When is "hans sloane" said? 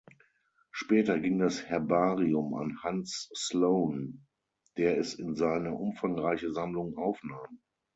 2.81-4.17